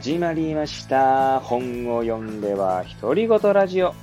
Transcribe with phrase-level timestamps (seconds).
[0.00, 1.40] 始まりました。
[1.40, 3.94] 本を読んでは独り言ラジオ。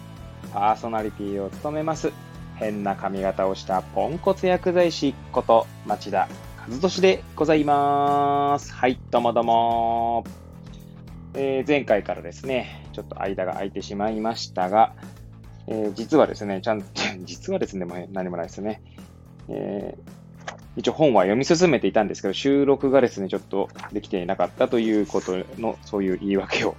[0.54, 2.14] パーソナリティを務めます。
[2.58, 6.30] 変な髪型をしたポンコツ薬剤師こと町田
[6.70, 8.72] 和俊でございます。
[8.76, 10.24] はい、どうもどうも。
[11.34, 14.94] えー前回からですね、ちょっと間が空いてしまいましたが、
[15.66, 16.88] えー実はですね、ちゃんと、
[17.26, 18.84] 実はですね、も何もないですね。
[19.50, 20.27] えー
[20.78, 26.76] 一応本は読み進めていたんですけど、収録がですね、ちょっとできていなかったということの、そういう言い訳を、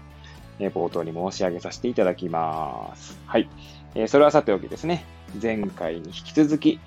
[0.61, 3.19] え冒頭に申し上げさせていただきます。
[3.27, 3.51] はい。
[3.97, 5.05] えーそれはさておきですね、
[5.43, 6.79] 前回に引き続き、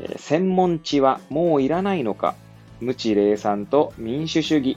[0.00, 2.34] えー専門知はもういらないのか、
[2.80, 4.76] 無知霊産と民主主義、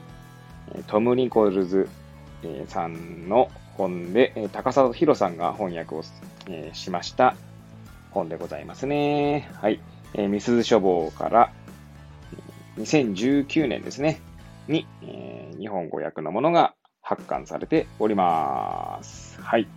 [0.87, 1.89] トム・ニコルズ、
[2.67, 6.03] さんの本で、高澤宏さんが翻訳を、
[6.49, 7.35] えしました
[8.11, 9.49] 本でございますね。
[9.61, 9.81] はい。
[10.13, 11.51] えー、ミスズ書房から、
[12.77, 14.21] 2019年ですね、
[14.67, 19.41] に、えー日本語訳のものが発刊されております。
[19.41, 19.67] はい。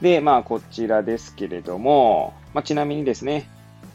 [0.00, 3.48] で、まあ、こちらですけれども、まあ、ちなみにですね、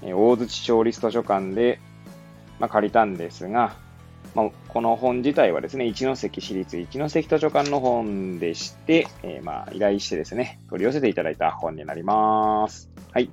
[0.04, 1.80] 大槌町立図書館で、
[2.60, 3.76] まあ、借りたんですが、
[4.36, 12.90] まあ、この本自体はですね、一関市立一関図書館の本でして、えーまあ、依頼してですね、取り寄せていただいた本になります。
[13.12, 13.30] はい。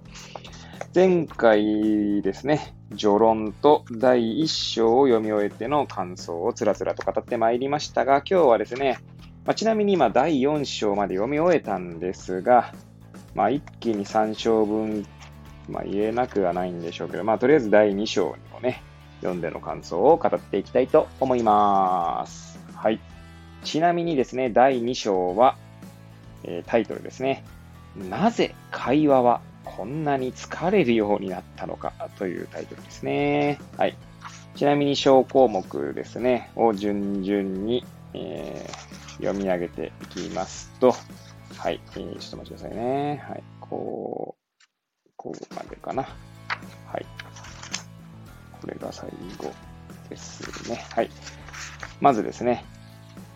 [0.95, 8.99] 前回ですね、序論と第一章を読み終えての感想をつらつらと語ってまいりましたが、今日はですね、
[9.45, 12.73] まあ、ちなみに今第4章まで読み終えたんですが、
[13.35, 15.05] まあ、一気に3章分、
[15.69, 18.81] まあ、言えなくはないんでしょうけど、まあ、とりあえず第2章にもね、
[19.19, 22.61] 読んでの感想を語っていきたいと思います。
[22.73, 23.01] はい。
[23.65, 25.57] ちなみにですね、第2章は、
[26.45, 27.45] えータイトルですね。
[27.97, 29.41] なぜ会話は
[29.77, 33.59] こんなに疲れるようになったのかというタイトルですね。
[33.77, 33.97] はい。
[34.55, 40.93] ちなみに小項目ですね、を順々に、えー読み上げていきますと、
[41.57, 43.25] はい、えーちょっと待ちくださいね。
[43.29, 44.35] はい、こ
[45.07, 46.03] う、こうまでかな。
[46.03, 47.07] はい。
[48.61, 49.09] これが最
[49.39, 49.53] 後
[50.09, 50.85] ですね。
[50.95, 51.11] はい。
[52.01, 52.65] まずですね、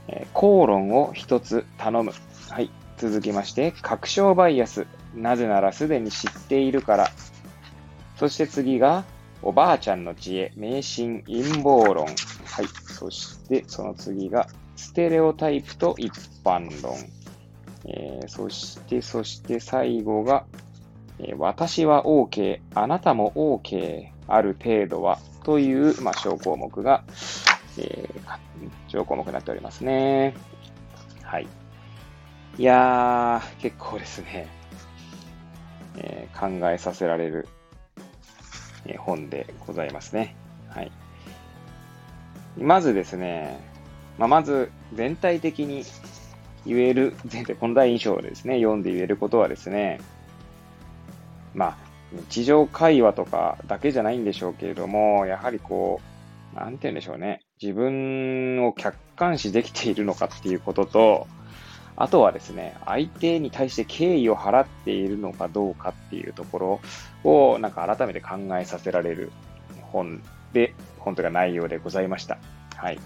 [0.08, 2.12] えー口論を一つ頼む。
[2.50, 2.70] はい。
[2.96, 4.86] 続きまして、確証バイアス。
[5.22, 7.08] なぜならすでに知っているから。
[8.16, 9.04] そして次が、
[9.42, 12.06] おばあちゃんの知恵、迷信、陰謀論。
[12.06, 12.10] は
[12.62, 12.66] い。
[12.86, 16.12] そして、その次が、ステレオタイプと一
[16.44, 16.96] 般論。
[17.84, 20.44] えーそして、そして最後が、
[21.20, 27.04] えー私は OK、あなたも OK、ある程度は、という、まあ、小項目が、
[27.78, 28.38] えー
[28.88, 30.34] 小項目になっておりますね。
[31.22, 31.46] はい。
[32.58, 34.48] いやー、結構ですね、
[35.98, 37.48] えー考えさせられる、
[38.86, 40.36] え本でございますね。
[40.68, 40.92] はい。
[42.56, 43.60] まずですね、
[44.18, 45.84] まあ、まず全体的に
[46.66, 50.00] 言える、全体、この第2章でですね、読んで言えることはですね、
[51.54, 51.76] まあ、
[52.12, 56.00] 日常会話とかだけじゃないんでしょうけれども、やはりこ
[56.54, 61.26] う、なんて言うんでしょうね、自分を客観視できているのかっていうことと、
[62.00, 66.80] あとはですね、相手に対して敬意を払っているのかどうかっていうとこ
[67.24, 69.32] ろを、なんか改めて考えさせられる
[69.82, 70.22] 本
[70.52, 72.38] で、本というか内容でございました。
[72.76, 73.00] はい。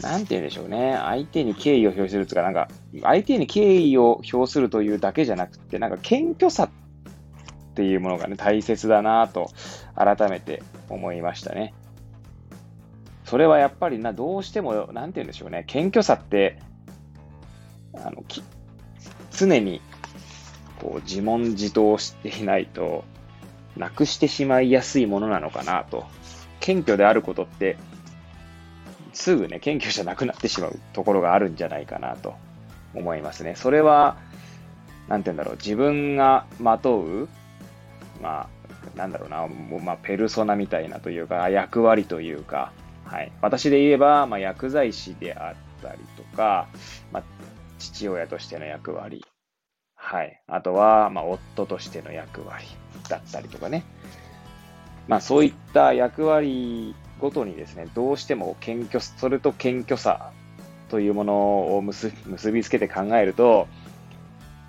[0.00, 0.96] なんて言うんでしょうね。
[1.02, 2.68] 相手に敬意を表するとか、なんか、
[3.02, 6.70] 相手に敬意を表するというだけじゃなくて、なんか謙虚さっ
[7.74, 9.50] ていうものがね、大切だなと、
[9.96, 11.74] 改めて思いましたね。
[13.24, 15.64] それはやっぱりな、どうしても、なんて言うんでしょうね。
[15.66, 16.60] 謙虚さって、
[17.96, 18.42] あの、き
[19.36, 19.80] 常に、
[20.80, 23.04] こう、自問自答していないと、
[23.76, 26.06] なくしてしまいやすいものなのかなと。
[26.60, 27.76] 謙虚であることって、
[29.12, 32.34] すぐね、謙虚じゃなくなってしまうところがあるんじゃないかなと
[32.94, 33.54] 思いますね。
[33.56, 34.16] それは、
[35.08, 37.28] なんて言うんだろう、自分がまとう、
[38.22, 38.48] ま
[38.94, 42.72] あ、なんだろうな、もうまあ、ペルソナみたいなというか、役割というか、
[43.04, 43.32] はい。
[43.42, 46.68] 私で言えば、まあ、薬剤師であったりとか、
[47.12, 47.22] まあ、
[47.92, 49.24] 父親としての役割、
[49.94, 50.42] はい。
[50.46, 52.66] あとは、まあ、夫としての役割
[53.08, 53.84] だったりとかね。
[55.08, 60.32] まあ、そういった役割ごとにですね、どうしても謙虚、それと謙虚さ
[60.90, 62.12] というものを結
[62.52, 63.66] びつけて考えると、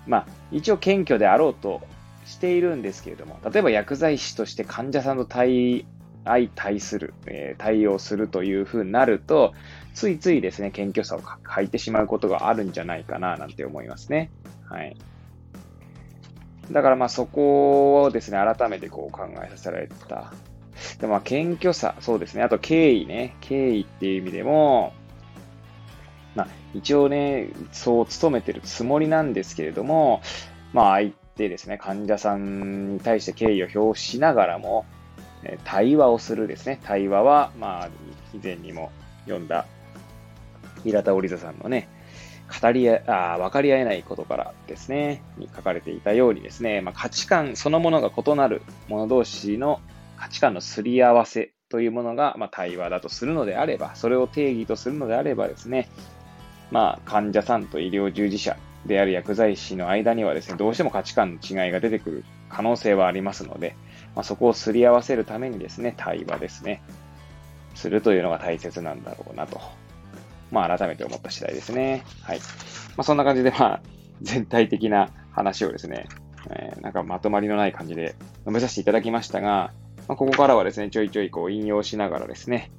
[0.06, 1.82] まあ、一応謙虚であろうと
[2.24, 5.86] しているんですけれども、例えば薬剤師として患者さんと対
[6.26, 9.54] 相対する、えー対応するというふうになると、
[9.94, 14.30] ついついですね、謙虚さを欠いてしまうことがあるんじゃないかな、なんて思いますね。
[14.68, 14.96] はい。
[16.70, 20.32] だからまあそこをですね、改めてこう考えさせられた。
[21.00, 22.42] でまあ謙虚さ、そうですね。
[22.42, 23.36] あと敬意ね。
[23.40, 24.92] 敬意っていう意味でも、
[26.34, 30.20] まあ、一応ね、そう努めてるつもりなんですけれども、
[30.72, 34.84] まあ、相手ですね、患者さんに対して敬意を表しながらも、
[35.64, 36.80] 対話をするですね。
[36.84, 37.88] 対話は、まあ、
[38.34, 38.90] 以前にも
[39.24, 39.66] 読んだ
[40.84, 41.88] 平田織座さんのね、
[42.60, 49.80] 語りあ、分かり合えないことからですね、に書かれていたようにですね、まあ、価値観そのものが異なる者同士の
[50.16, 55.88] 価値観のすり合わせというものが、まあ、対話だとするのであれば、それを定義とするのであればですね、
[56.70, 58.56] まあ、患者さんと医療従事者
[58.86, 63.74] である薬剤師の間にはですね、どうしても価値観の違いが出てくる可能性はありますので、
[64.16, 66.82] まあ、そこをすり合わせるためにですね、対話ですね、
[67.74, 69.60] するというのが大切なんだろうなと、
[70.50, 72.02] まあ、改めて思った次第ですね。
[72.22, 72.38] はい。
[72.38, 72.44] ま
[72.98, 73.80] あ、そんな感じで、まあ、
[74.22, 76.06] 全体的な話をですね、
[76.48, 78.14] えー、なんかまとまりのない感じで
[78.46, 79.72] 述べさせていただきましたが、
[80.08, 82.70] まあ、ここからはですね、ちょいちょいこう引用しながらですね、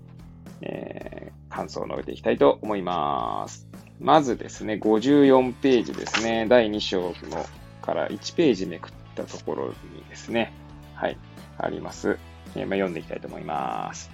[0.62, 3.68] えー、感想を述べていきたいと思います。
[4.00, 7.46] まずですね、54ページですね、第2章の
[7.84, 10.52] から1ページめくったところにですね、
[10.94, 11.18] はい、
[11.58, 12.18] あります。
[12.56, 14.10] えー、まあ、読んでいきたいと思います。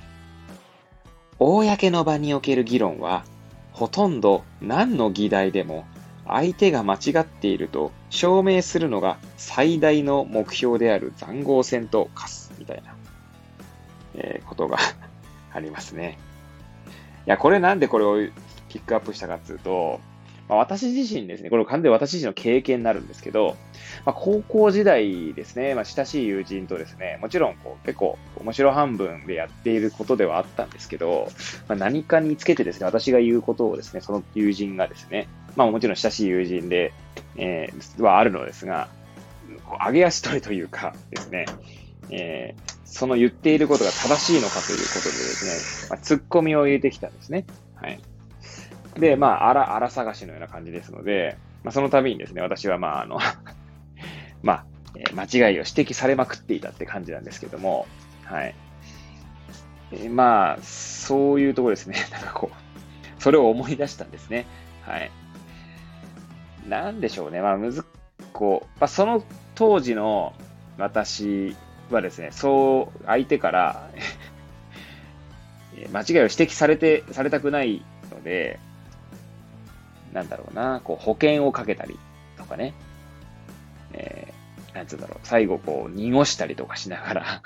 [1.40, 3.26] 公の場における議論は、
[3.72, 5.86] ほとんど何の議題でも
[6.28, 12.96] 相手が間違っていると証明するのが最大の目標である残壕戦と化すみたいな、
[14.16, 14.78] えー、ことが
[15.52, 16.18] ありますね。
[17.26, 18.18] いや、これなんでこれを
[18.70, 20.00] ピックアップしたかっていうと、
[20.50, 23.56] まあ、私自身ですね、これ完全に私自身の経験になるんですけど、
[24.06, 31.30] まあ、高校時代ですね、まあ、親しい友人とですね、もちろんこう結構面白半分でやっていることではあったんですけど、
[31.68, 36.94] まあ、何かにつけてですね、私が言うことをですね、その友人がですね、まあもちろん親しい友人で、
[37.38, 38.90] えー、はあるのですが、
[39.88, 41.46] 上げ足取りというかですね、
[42.10, 47.46] えー、その言っていることが正しいのかということでですね、まあ、ツッコミを入れてきたんですね。
[47.76, 48.00] はい。
[48.96, 53.20] で、まあ、あら、あら探しのような感じですので、まあ、その度にですね、私は、まあ、あの
[54.44, 57.88] まあ、えー、間違いを指摘されまくっていたって感じなんですけども、
[58.26, 58.56] はい。
[59.92, 61.96] えー、まあ、そういうところですね。
[62.12, 64.46] なんかこう、それを思い出したんですね。
[64.82, 65.12] はい。
[66.68, 67.42] なんでしょうね。
[67.42, 67.86] まあ、むず、
[68.32, 69.24] こう、まあ、その
[69.56, 70.34] 当時の
[70.78, 71.56] 私
[71.90, 73.90] はですね、そう、相手から
[75.92, 78.60] 間違いを指摘されて、されたくないので、
[80.14, 82.00] なんだろうな、こう保険をかけたり
[82.38, 82.74] とかね、
[83.94, 87.42] えー、なんつうんだろう、最後こう濁したりとかしながら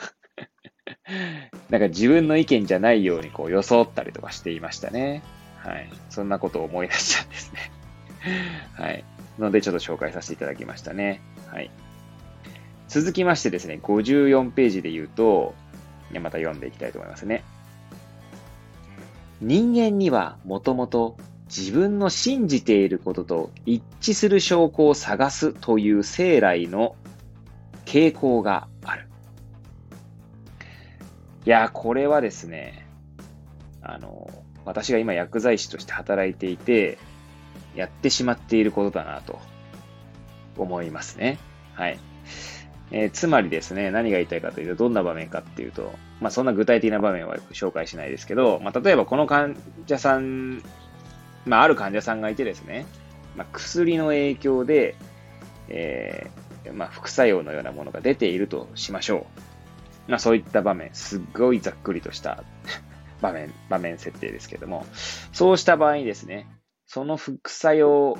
[1.69, 5.23] なんか自分の意見じゃないようにこう装ったりとかしていましたね。
[5.57, 5.89] はい。
[6.09, 7.71] そんなことを思い出したんですね。
[8.75, 9.03] はい。
[9.39, 11.21] のでちょっと紹介させていただきましたね。
[11.47, 11.71] はい。
[12.87, 15.53] 続きましてですね、54ページで言うと、
[16.13, 17.43] また読んでいきたいと思いますね。
[19.41, 21.17] 人間にはもともと
[21.47, 26.95] 自分の信じていることと一致する証拠を探すという生来の
[27.85, 29.07] 傾向がある。
[31.45, 32.87] いや、これはですね、
[33.81, 34.29] あの、
[34.65, 36.97] 私が今薬剤師として働いていて、
[37.75, 39.39] やってしまっていることだなと
[40.57, 41.37] 思いますね。
[41.73, 41.99] はい。
[42.91, 49.55] えー、つまりですね、何が言いたいかというと、どんな場面かっていうと、まあそんな具体的な場面は紹介しないですけど、まあ例えばこの患
[49.85, 50.63] 者さん
[51.47, 52.85] まあ、ある患者さんがいてですね、
[53.35, 54.95] まあ、薬の影響で、
[55.69, 59.27] えー、まあ、副作用のようなものが出ているとしましょ
[60.07, 60.11] う。
[60.11, 62.43] まあ、そういった場面、すっごいざっくりとした
[63.21, 64.85] 場面、場面設定ですけども、
[65.33, 66.47] そうした場合にですね、
[66.85, 68.17] その副作用、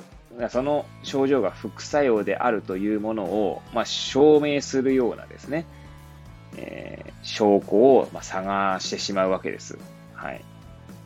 [0.50, 5.64] その症状が副作用であるというものを、まあ、証明するようなですね、
[6.56, 9.78] えー、証拠を、まあ、探してしまうわけです。
[10.14, 10.44] はい。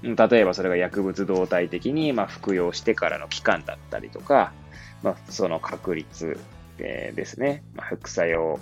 [0.02, 4.52] 例えばそれが薬物動態的に、まあ、服用してからの期間だったりとか、
[5.02, 6.38] まあ、その確率、
[6.78, 8.58] えー、ですね、まあ、副作用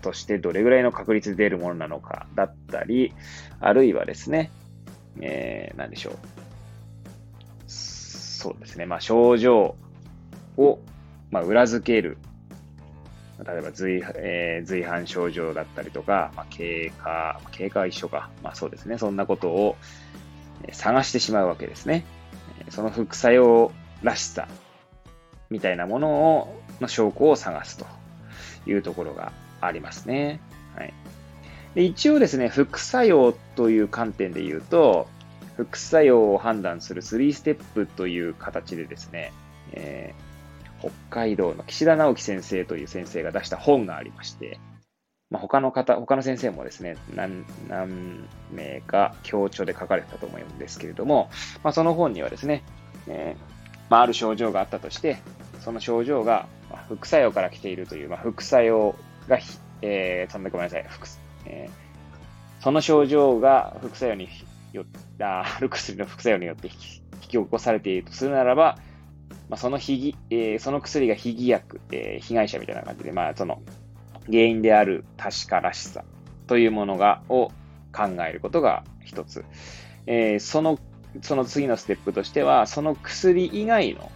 [0.00, 3.12] としてどれぐらいの確率で出るものなのかだったり、
[3.60, 4.50] あるいはですね、
[5.20, 6.14] えー、何でしょう。
[7.66, 9.76] そうですね、まあ、症状
[10.56, 10.78] を、
[11.30, 12.16] まあ、裏付ける
[13.44, 18.30] 例えば随,、えー、随伴症状だったりとか、まあ、経過、経過は一緒か。
[18.42, 18.98] まあそうですね。
[18.98, 19.76] そんなことを、
[20.72, 22.04] 探してしまうわけですね。
[22.70, 23.72] その副作用
[24.02, 24.48] らしさ
[25.50, 27.86] みたいなものを、の証拠を探すと
[28.66, 30.40] いうところがありますね。
[30.76, 30.94] はい。
[31.74, 35.08] で一応ですね、副作用という観点で言うと、
[35.56, 39.32] 副作用を判断する3ステップという形でですね、
[39.72, 44.60] えー、北海道の岸田直樹先生という先生が出した本がありまして、
[45.30, 47.44] まあ、他の方、他の先生もですね、何、
[48.50, 51.30] 名か強調で書かれてたと思うんですけれども、
[51.62, 52.64] まあ、その本にはですね、
[53.06, 53.58] えー
[53.90, 55.18] まあ、ある症状があったとして、
[55.60, 56.46] その症状が
[56.88, 58.94] 副作用から来ているという、まあ、副作用
[59.28, 59.38] が、
[59.82, 61.06] えー、そんなごめんなさい、副
[61.46, 64.28] えー、その症状が副作用に
[64.72, 64.84] よ
[65.20, 66.72] あある薬の副作用によって引
[67.20, 68.78] き起こされているとするならば、
[69.48, 73.62] まあ、その被疑、えー、その薬が被疑薬、えー、被害者みたいな感じで、まあ、その
[74.30, 76.04] 原因である確からしさ
[76.46, 77.50] というものが、を
[77.92, 79.44] 考えることが一つ。
[80.06, 80.78] えー、その、
[81.22, 84.10] その次のステップとしては、その薬以外の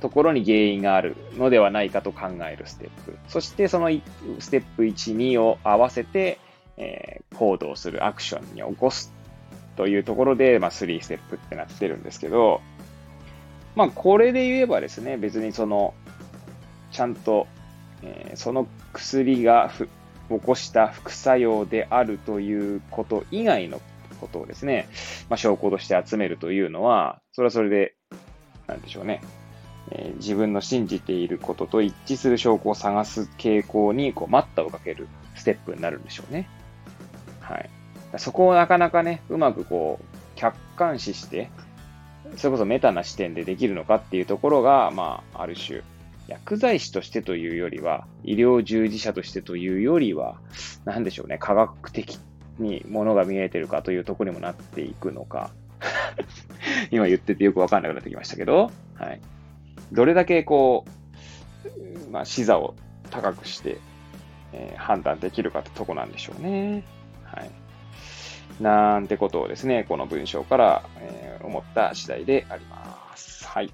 [0.00, 3.18] ところに原因があるのではないかと考えるステップ。
[3.28, 3.90] そしてその
[4.38, 6.38] ステップ1、2を合わせて、
[6.76, 9.12] えー、行動する、アクションに起こす
[9.76, 12.60] というところで、まあ、3ステップってなってるんですけど、
[13.76, 15.94] まあ、これで言えばですね、別にその、
[16.90, 17.46] ちゃんと、
[18.02, 19.70] えー、その薬が
[20.28, 23.80] 起こした副作用であるということ以外の
[24.20, 24.88] ことをですね、
[25.28, 27.94] まあ、証拠として集めるというのは、それはそれで、
[28.66, 29.22] なんでしょうね、
[29.90, 36.48] えー、自分の信じていることと一致する証拠を探す傾向にこう待ったをかけるステップになるんでしょうね。
[37.40, 37.70] はい。
[38.18, 40.04] そこをなかなかね、うまくこう、
[40.36, 41.50] 客観視して、
[42.36, 45.82] それこそメタな視点でできるのかっていうところが、まあ、ある種、
[46.30, 50.40] 薬剤師としてというよりは、医療従事者としてというよりは、
[50.84, 52.20] なんでしょうね、科学的
[52.58, 55.50] にものが見えてるかというところにもなっていくのか。
[56.92, 59.20] 今言っててよくわかんなくなってきましたけど、はい。
[59.90, 60.84] どれだけこ
[62.06, 62.76] う、まあ、視座を
[63.10, 63.78] 高くして、
[64.52, 66.84] えー、判断できるかってとこなんでしょうね。
[67.24, 67.50] はい。
[68.62, 73.48] なんてことをですね、この文章から、えー、思った次第であります。
[73.48, 73.72] はい。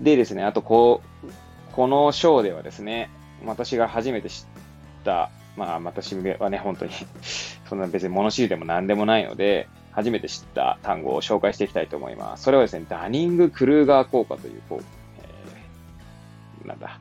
[0.00, 1.26] でですね、あとこう、
[1.72, 3.10] この章ではですね、
[3.44, 6.92] 私が初めて知った、まあ私はね、本当に
[7.68, 12.44] そんな別に物知りでも何でもないので、初めて知った単語を紹介していきたいと思います。
[12.44, 14.84] それはですね、ダニング・クルーガー効果という、こう、
[16.62, 17.00] えー、なんだ、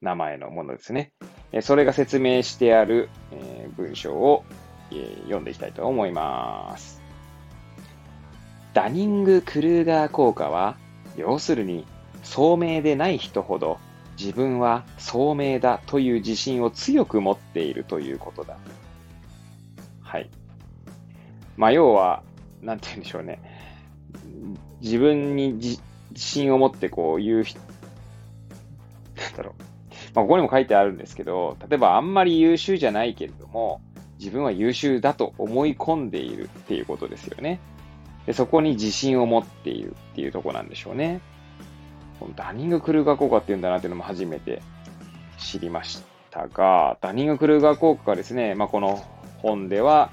[0.00, 1.12] 名前のものですね。
[1.50, 4.44] えそれが説明してある、えー、文章を、
[4.92, 7.02] えー、読んでいきたいと思います。
[8.74, 10.76] ダニング・クルーガー効果は、
[11.16, 11.86] 要するに、
[12.28, 13.78] 聡明でない人ほど
[14.18, 18.58] 自分は聡明だという自信を強く持っているということだ。
[20.02, 20.28] はい。
[21.56, 22.22] まあ、要は、
[22.60, 23.40] なんて言うんでしょうね。
[24.82, 25.80] 自分に自
[26.14, 27.58] 信を持ってこう言う人、
[29.16, 29.62] なんだろう。
[30.14, 33.80] まあ、ここにも書いてあるんですけど、例えばあんまり優秀じゃないけれども、
[34.18, 37.60] 自分は優秀だと思い込んでいるっていうことですよね。
[38.26, 41.20] でそこに自信を持っているっていうとこなんでしょうね。
[42.34, 44.62] ダニング・クルーガー効果っていうんだなっていうのも初めて
[45.38, 49.04] 知りましたが、ダニング・クルーガー効果がですね、まあ、この
[49.38, 50.10] 本では、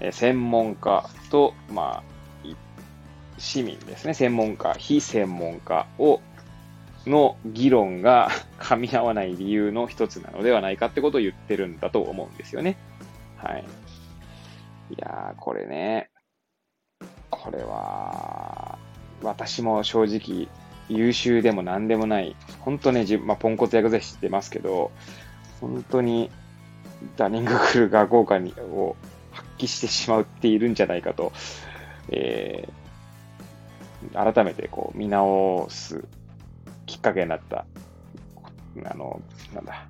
[0.00, 2.16] え専門家と、まあ、
[3.38, 6.20] 市民ですね、専門家、非専門家を
[7.06, 12.76] の議論が 噛み合わない理由の一つなのではないかってことを言ってるんだと思うんですよね。
[13.36, 13.64] はい。
[14.90, 16.10] いやー、これね、
[17.30, 18.78] これは、
[19.22, 20.48] 私も正直
[20.88, 24.92] 優秀でも何でもない、本当ね、自、まあ、ポンコツ薬剤師ってますけど、
[25.60, 26.30] 本当に
[27.16, 28.96] ダニングクルーガー効果にを
[29.32, 31.32] 発揮してしまっているんじゃないかと、
[32.10, 36.04] えー、改めてこう見直す
[36.86, 37.66] きっかけになった、
[38.84, 39.20] あの、
[39.54, 39.88] なんだ、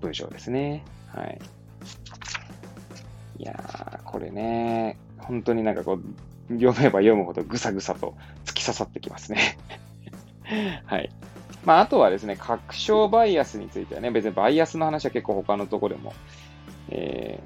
[0.00, 0.84] 文章ですね。
[1.08, 1.40] はい。
[3.38, 9.58] いやー、これね、本当になんかこう、読めば読むほどぐさぐさと突き刺さってきますね。
[10.86, 11.10] はい。
[11.64, 16.12] まあ、あとはですね、確証バイアスについてはね、別にバイアスの話は結構他のところでも、
[16.90, 17.40] え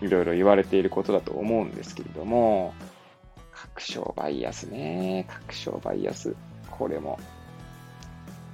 [0.00, 2.72] ー、いろいろ言われていることだと思うんですけれども、
[3.52, 6.36] 確証バイアスね、確証バイアス。
[6.70, 7.18] これも、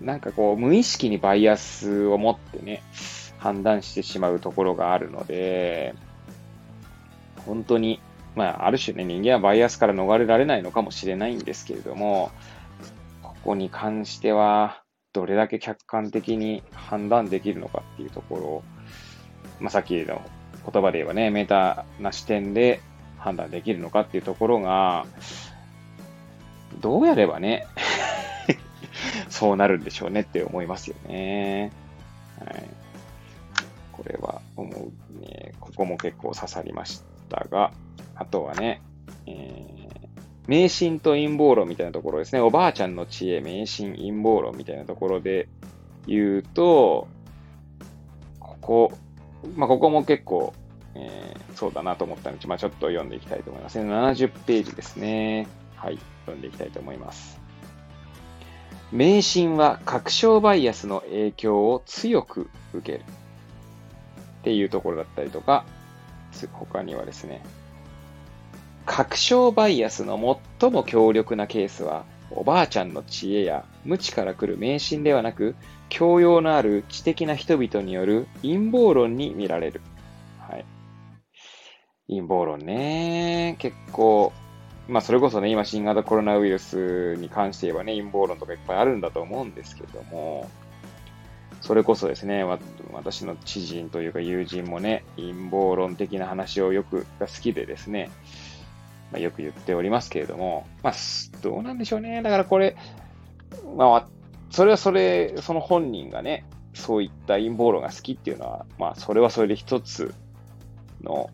[0.01, 2.83] なんかこう、無意識にバイアスを持ってね、
[3.39, 5.95] 判断してしまうところがあるので、
[7.47, 8.01] 本当に、
[8.35, 12.31] まあ、ある種ね、人間はバイアスから逃れられないのかもしれないんですけれども、
[13.39, 18.63] こに関しては、どれだけ客観的に判断できるのかっていうところを、
[19.61, 20.21] まあ、さっきの
[20.71, 22.81] 言葉で言えばね、メーターな視点で
[23.19, 25.07] 判断できるのかっていうところが、
[26.81, 27.67] どうやればね
[29.29, 31.73] そうなるんでしょうねって思いますよね。
[32.39, 32.65] はい。
[33.93, 35.53] これは思うね。
[35.59, 37.73] ここも結構刺さりましたが、
[38.15, 38.83] あとはね、
[39.27, 39.78] えー
[40.49, 42.41] 迷信と陰謀論みたいなところですね。
[42.41, 45.47] おばあちゃんの知恵、迷信、陰謀論みたいなところで
[46.07, 47.07] 言うと、
[48.41, 48.93] ここ、
[49.55, 50.55] まあ、ここも結構、
[50.95, 53.91] えー、そうだなと思ったので、まあ、ちょっと読んでいきたいと思いますね。
[53.91, 55.47] 70ページですね。
[55.77, 57.39] はい、読んでいきたいと思います。
[58.91, 63.05] 迷信は確証バイアスの影響を強く受ける。
[64.41, 65.67] っていうところだったりとか、
[66.53, 67.43] 他にはですね、
[68.89, 75.55] 確証バイアスの最も強力なケースは、おばあちゃんの知恵や無知から来る迷信ではなく、
[75.91, 79.83] 教養のある知的な人々による陰謀論に見られる。
[80.41, 80.65] はい。
[82.09, 84.33] 陰謀論ね、結構、
[84.89, 90.49] まあそれこそね、今新型コロナウイルスに関して言えばね、陰謀論とかいっぱいあるんだと思うんですけども、
[91.61, 92.43] それこそですね、
[92.93, 98.11] 私の知人というか友人もね、陰謀論的な話をよく、が好きでですね、
[99.13, 100.95] まあ、よく言っておりますけれども、まあ、
[101.43, 102.23] どうなんでしょうね。
[102.23, 102.77] だからこれ、
[103.77, 104.09] まあ、
[104.51, 110.15] それはそれ、その本人がね、そういった陰謀論が好きっていうのは、まあ、それはそれで一つ
[111.03, 111.31] の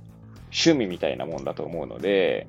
[0.47, 2.47] 趣味みたいなもんだと思うので、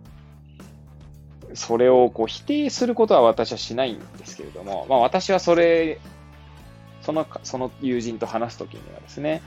[1.53, 5.99] それをこう否定することは私はしないんですけれども、まあ私はそれ、
[7.01, 9.41] その、その友人と話すときにはですね、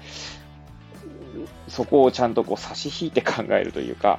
[1.69, 4.19] そこをちゃんとこう差し引いて考えるというか、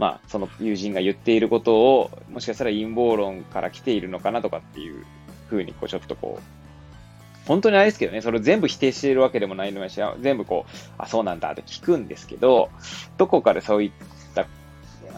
[0.00, 5.04] まあ、その友人が言っていることを、もしかしたら陰謀論から来ているのかなとかっていう
[5.50, 12.70] ふうに、こう、ちょっとこう、本当にあれですけどね、それを全部否定しているわけでもないのし、全部こう、あ、そうなんだって聞くんですけど、
[13.18, 13.92] どこかでそういっ
[14.34, 14.46] た、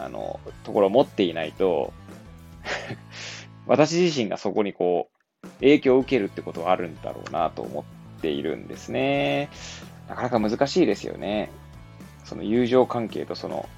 [0.03, 1.93] あの、ところを持っていないと
[3.67, 5.07] 私自身がそこにこ
[5.45, 7.85] う、影響を受けるってことはあるんだろうなと思
[8.17, 9.49] っているんですね。
[10.09, 11.49] なかなか難しいですよね。
[12.25, 13.69] その友情関係とその、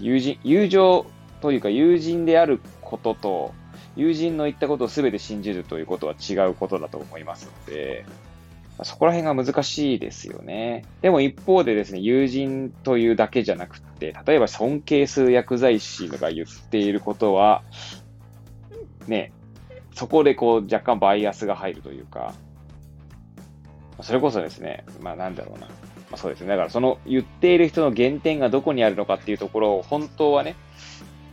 [0.00, 1.06] 友人、友情
[1.40, 3.54] というか友人であることと、
[3.96, 8.04] 友人の言ったことを全て信じるということは違うことだと思いますので、
[8.84, 10.84] そこら辺が難しいですよね。
[11.02, 17.62] でも一方でですね、友人というだけじゃなくて、例えば尊敬する薬剤師が言っていることは、
[19.06, 19.32] ね、
[19.94, 22.34] そこでこう若干バイアスが入るというか、
[24.00, 25.68] それこそですね、まあなんだろうな。
[26.12, 26.48] まあ、そうですね。
[26.48, 30.56] だからその言っている人の原点がどこにあるのかっていうところを本当はね、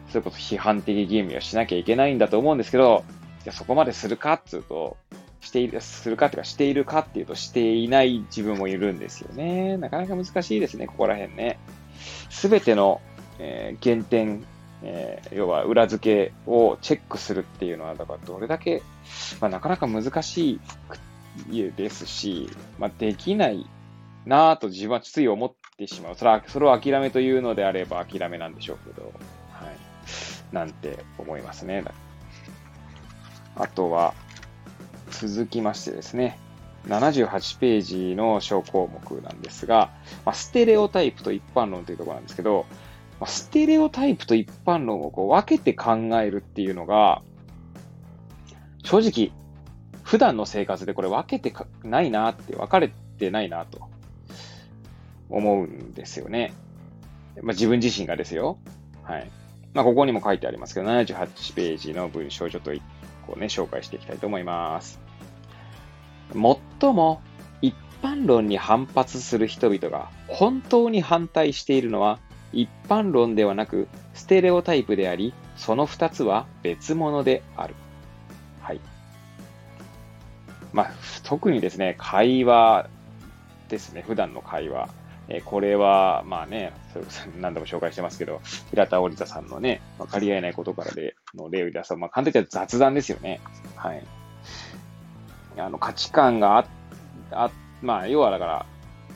[0.07, 3.03] それこそ批判的吟味をしなきゃいけないんだと思うんですけど、
[3.43, 4.95] いやそこまでするかっていうと、
[5.41, 9.77] している、するかっていうか、しているかっていうと、していない自分もいるんですよね。
[9.77, 11.59] なかなか難しいですね、ここら辺ね。
[12.29, 13.01] すべての、
[13.37, 14.45] えー、原点、
[14.81, 18.81] えー、要は裏付けをチェックするっていうのは、だからどれだけ、
[19.41, 20.59] まあ、なかなか難し
[21.49, 23.65] いですし、まあ、できない
[24.25, 26.15] なぁと自分はつい思ってしまう。
[26.15, 29.13] それは、それを諦めというのであれば諦めなんでしょうけど。
[29.51, 29.89] はい
[30.51, 31.83] なんて思いますね。
[33.55, 34.13] あとは、
[35.11, 36.39] 続きましてですね、
[36.87, 39.91] 78ページの小項目なんですが、
[40.25, 42.65] まあ、ステレオタイプと一般論というところなんですけど、
[43.19, 47.21] まあ、ステレオタイプと一般論をこう分けて考えるっていうのが、
[48.83, 49.31] 正直、
[50.03, 51.53] 普段の生活でこれ分けて
[51.83, 53.89] ないなって、分かれてないなと
[55.29, 56.53] 思うんですよね。
[57.41, 58.57] まあ、自分自身がですよ。
[59.03, 59.29] はい。
[59.73, 62.81] まあ、ここにも書いてありますけど、78ページの文章をちょっと1
[63.27, 64.99] 個ね、紹介していきたいと思います。
[66.33, 67.21] 最も
[67.61, 72.19] 一般論に反発する人々が本当に反対しているのは
[72.53, 77.75] 一般論ではなくステレオタイプであり、その2つは別物である。
[78.61, 78.79] はい。
[80.73, 80.91] まあ、
[81.23, 82.89] 特にですね、会話
[83.69, 84.89] ですね、普段の会話。
[85.29, 93.39] えこれは、まあね、それこそ何度も紹介してますけど、平田織田さんのね、分かり合えないことからでの例を出すと、まあ、簡単に言ったら雑談ですよね。
[93.75, 94.03] はい。
[95.57, 96.65] あの、価値観があ、
[97.31, 97.51] あ、
[97.83, 98.65] まあ、要はだから、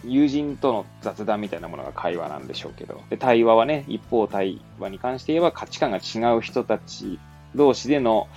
[0.06, 7.20] 友人との雑談みたいなものが会話なんでしょうけど、で対話はね、一方対話に関して言えば価値観が違う人たち
[7.56, 8.28] 同士での、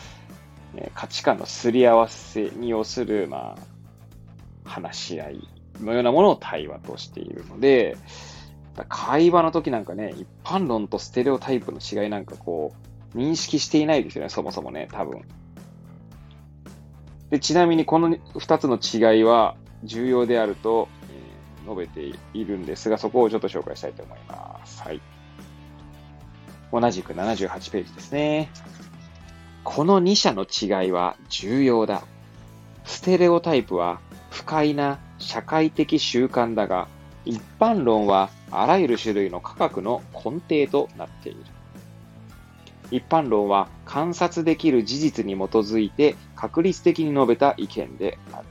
[0.76, 3.56] え価値観のすり合わせに要する、ま
[4.64, 5.48] あ、話し合い
[5.80, 7.96] のようなものを対話としているので、
[8.88, 12.74] 会話の時なんかね、一般論とステレオタイプの違いなんかこ
[13.14, 15.22] う、認識していないですよね、そもそもね、多分。
[17.30, 24.82] で、ちなみにこの2つの違いは重要であると、え、述べているんですが、そこをちょっと紹介したいと思います。
[24.82, 25.00] はい。
[26.72, 28.50] 同じく78ページですね。
[29.64, 32.02] この2者の違いは重要だ。
[32.84, 36.88] ステレオタイプは不快な社会的習慣だが、
[37.24, 41.40] 一般論はあらゆる種類の科学の根底となっている。
[42.90, 48.46] 一般論は観察できる事実に基づいて確率的に述べた意見である。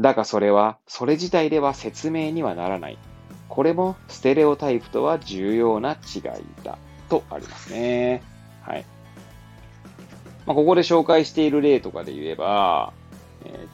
[0.00, 2.98] だがそれは、それ自体では説明にはならない。
[3.48, 6.22] これもステレオタイプとは重要な違い
[6.64, 6.78] だ。
[7.08, 8.22] とありますね。
[8.62, 8.84] はい。
[10.46, 12.92] まあ、ここで紹介している例とかで言えば、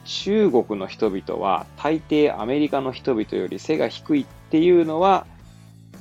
[0.03, 5.25] 中国の人々は大抵アメリカの人々より背が低いっていうのは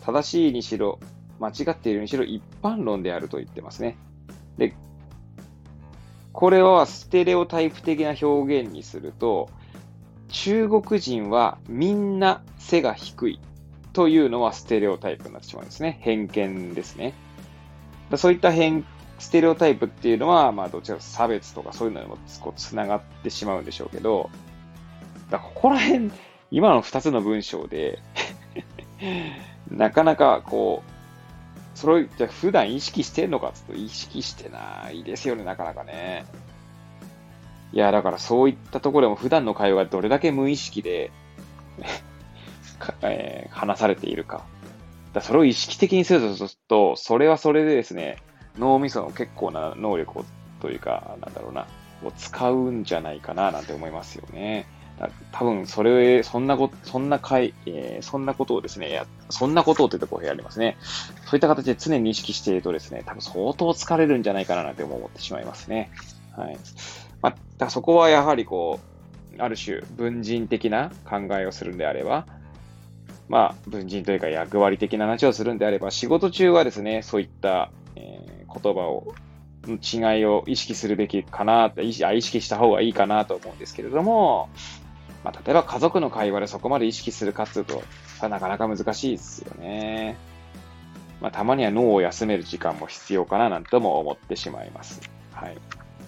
[0.02, 0.98] 正しいにしろ
[1.38, 3.96] 間違っているにしろ一般論であると言ってますね。
[4.58, 4.74] で、
[6.32, 9.48] これはステレオタイプ的な表現にすると、
[10.28, 13.40] 中国人はみんな背が低い
[13.92, 15.98] というのはステレオタイプになってしまうんですね。
[16.02, 17.14] 偏見ですね。
[18.16, 18.84] そういった偏
[19.20, 24.30] ステレオタイプっていうのは、まあ、どちらか差別とかそういうのにもこうつながってしまうんでしょうけど、
[25.30, 26.10] だここら辺、
[26.50, 27.98] 今の2つの文章で
[29.70, 36.24] なかなかこう、それをじゃ普段意識してんのかって言うと意識してないですよね、なかなかね。
[37.74, 41.12] いや、だからそういったところでも普段の会話がどれだけ無意識で
[43.02, 44.46] えー、話されているか。
[45.12, 46.20] だそれを意識的にする
[46.68, 48.16] と、それはそれでですね、
[48.58, 50.24] 脳みその結構な能力を
[50.60, 51.66] というか、なんだろうな、
[52.04, 54.66] を使うんじゃないかななんて思いますよね。
[55.32, 60.76] 多分、それ、そんなこと、そんな回、えー、そんなことをですね、や、そんなことをというところやりますね。
[61.24, 65.90] そういった形で常に意識しているとですね、多分相当疲れるんじゃないかななんて思ってしまいますね。
[66.36, 66.58] はい。
[67.22, 68.78] まあ、そこはやはりこ
[69.38, 72.26] う、ある種、文人的な考えをするんであれば、
[73.30, 79.14] まあ、文人というか役割的な話をするんであれば、仕事中はですね、そういった、えー、言葉を、
[79.66, 84.48] 違いを意識するべきかな意識した方がいいかなと思うんですけれども、
[85.22, 87.82] まあ、例えば家族の会話でそこまで意識するかっていうと、
[88.28, 90.16] なかなか難しいですよね。
[91.20, 95.00] まあ、たまには脳を休める時間も必要かななんとも思ってしまいます。
[95.32, 95.58] はい。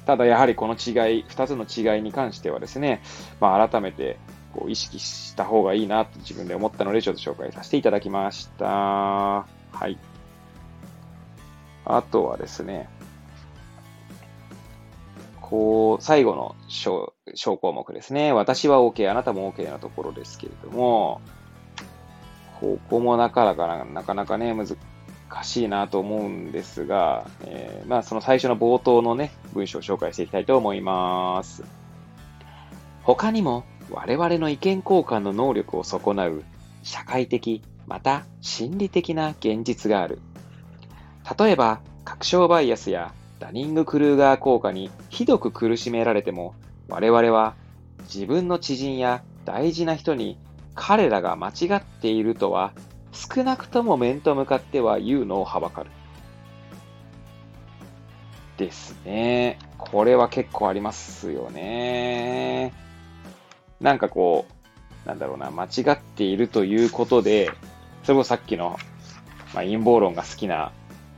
[0.07, 3.03] ただやはりこの違い、二つの違いに関してはですね、
[3.41, 4.19] まあ、改めて
[4.55, 8.67] こう意識した方がいいなと自分で思ったのでちょっと紹介させていただきました。
[8.67, 9.45] は
[9.87, 9.99] い。
[11.85, 12.89] あとはですね、
[15.41, 18.33] こう、最後の小小項目ですね。
[18.33, 21.21] 私は OK、あなたも OK なところですけれども、
[22.61, 24.77] ここもなかなかなかなかね、難
[25.45, 31.65] しいなと思うんですが、えー、まあその最初の冒頭のね、文章を紹介していきたいと思います。
[33.03, 36.45] 他にも我々の意見交換の能力を損なう
[36.83, 40.21] 社会的また心理的な現実がある。
[41.39, 46.55] 例えば、確証バイアスやダニング・クルーガー効果にひどく苦しめられても、
[46.89, 47.55] 我々は
[48.05, 50.39] 自分の知人や大事な人に
[50.75, 52.73] 彼らが間違っているとは
[53.13, 55.91] 少なくとも面と向かっては言うのをはばかる。
[58.57, 59.59] ですね。
[59.79, 62.73] これは結構ありますよね。
[63.81, 64.47] なんかこ
[65.05, 67.53] う、なんだろうな、間違っているということで、
[68.05, 68.79] それこそさっきの、
[69.53, 70.73] まあ、陰謀論が好きな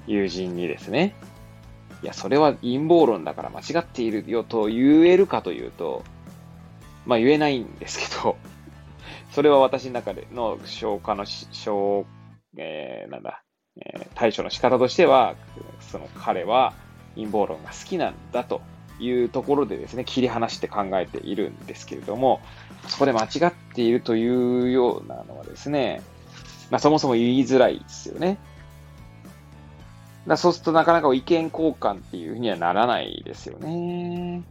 [0.07, 1.15] 友人にですね、
[2.03, 6.05] いや、それは陰謀論だから間違っているよと言えるかというと、
[7.07, 8.37] まあ言えないんですけど、
[9.33, 12.05] それは私の中での消化のし消、
[12.59, 13.43] えー、なんだ、
[13.77, 15.35] えー、対処の仕方としては、
[15.81, 16.75] その彼は
[17.15, 18.61] 陰謀論が好きなんだと
[19.01, 22.41] いうところでですね、切り離して考えているんですけれども、
[22.87, 26.03] そこで間違っているというようなのはですね、
[26.71, 28.39] まあそもそも言いづらいですよね。
[30.27, 34.43] だそうするとなかなか意見交換っていうふうにはならないですよね。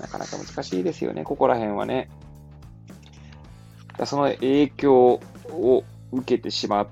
[0.00, 2.10] なかなか難しいですよね、ここら辺はね。
[3.96, 6.88] だその影響を受けてしまっ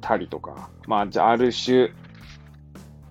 [0.00, 1.92] たりとか、まあ、じゃあ、ある種、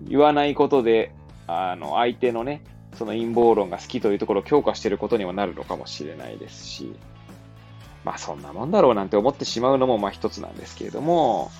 [0.02, 1.12] 言わないことで、
[1.46, 2.62] あの、相手のね、
[2.94, 6.94] その陰謀論が好きというところを強化していることにもなるのかもしれないですし、
[8.04, 11.50] まあそんなもんだろうなんて思ってしまうのもまあ一つなんですけれども、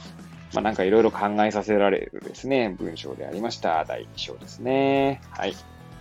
[0.58, 3.84] まあなんかいろいろ考えさせられるですね、文章でありました。
[3.84, 5.20] 第2章ですね。
[5.30, 5.54] はい。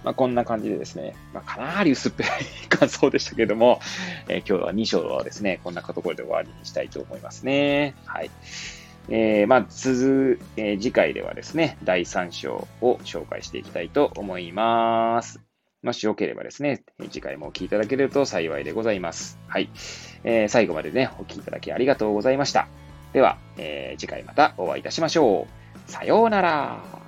[0.04, 3.80] まあこんな感じでですね、まあかなり薄っぺらい感想でしたけども、
[4.28, 7.94] えー、今日は2章はですね、こんなところで終わりにしたいと思いますね。
[8.08, 8.32] はい。
[9.10, 15.40] えー、まあ、続、えー、次回ではですね、第3章を紹介していきたいと思います。
[15.84, 19.38] もしよければですね、次回もお聴きいただけると幸いでございます。
[19.48, 19.70] はい。
[20.24, 22.68] えー、最後までね、お聴きいただきありがとうございました。
[23.18, 25.48] では、えー、次回またお会いいたしましょ
[25.88, 25.92] う。
[25.92, 27.07] さようなら。